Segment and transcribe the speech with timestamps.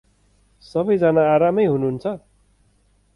[0.63, 2.15] सबैजना आरामै हुनुहुन्छ?